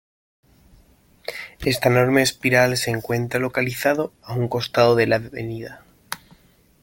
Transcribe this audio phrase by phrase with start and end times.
[1.63, 5.83] Este enorme espiral se encuentra localizado a un costado de la Av.